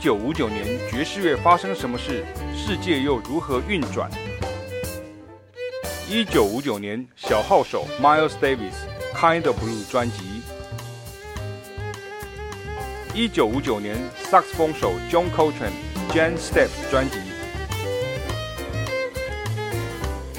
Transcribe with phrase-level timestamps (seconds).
[0.00, 2.24] 九五九年爵士乐发生什么事？
[2.56, 4.10] 世界又如何运转？
[6.08, 8.72] 一九五九年小号手 Miles Davis
[9.14, 10.40] 《Kind of Blue》专辑。
[13.12, 15.76] 一九五九年萨克斯风手 John Coltrane
[16.14, 17.18] 《Jan Steps》专辑。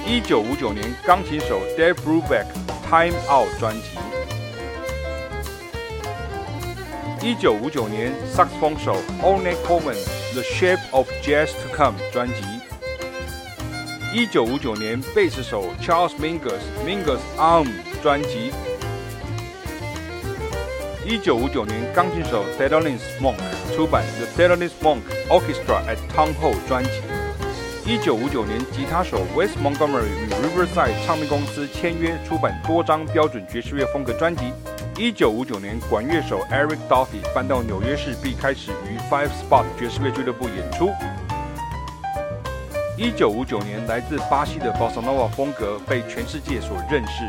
[0.07, 2.47] 一九五九年钢琴手 Dave Brubeck
[2.89, 4.00] 《Time Out》专辑。
[7.23, 9.93] 一九五九年萨克斯风手 o n e Coleman
[10.33, 12.33] 《The Shape of Jazz to Come》专辑。
[14.11, 17.67] 一九五九年贝斯手 Charles Mingus Mingus Arm
[18.01, 18.51] 专辑。
[21.05, 23.37] 一九五九年钢琴手 Thelonious Monk
[23.75, 26.89] 出版 The Thelonious Monk Orchestra at Town Hall 专辑。
[27.85, 34.51] 一九五九年，吉他手 Wes Montgomery 与 Riverside 唱片公司签约，出版多张标准爵士乐风格专辑。
[35.01, 40.91] 一九五九年，管乐手 Eric Dolphy 搬到纽约市，并开始于 Five Spot 爵士乐俱乐部演出。
[42.95, 47.23] 一九五九年，来自巴西的 Bossa Nova 风格被全世界所认识。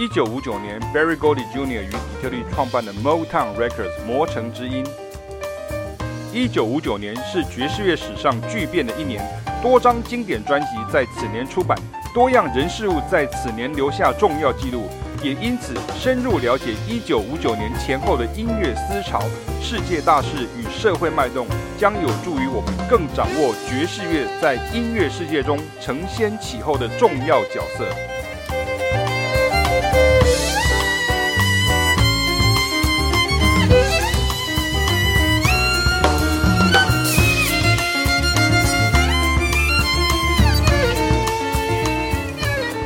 [0.00, 1.82] 一九五九年，Berry Gordy Jr.
[1.82, 4.86] 与底特律创办的 Motown Records 魔城之音。
[6.32, 9.28] 一九五九年是爵士乐史上巨变的一年，
[9.60, 11.76] 多张经典专辑在此年出版，
[12.14, 14.88] 多样人事物在此年留下重要记录，
[15.22, 19.20] 也因此深入了解一九五九年前后的音乐思潮、
[19.60, 21.46] 世界大事与社会脉动，
[21.78, 27.84] 将有助于我们更掌握爵士乐在音乐世界中承先启后的重要角色。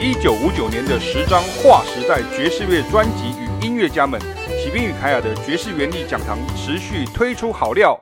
[0.04, 4.20] 一九五九年的十张划时代爵士乐专辑与音乐家们，
[4.62, 7.98] 启兵与凯亚的爵士原力讲堂持续推出好料。